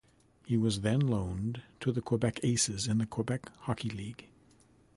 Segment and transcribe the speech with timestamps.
[0.47, 4.29] He was then loaned to the Quebec Aces in the Quebec Hockey League.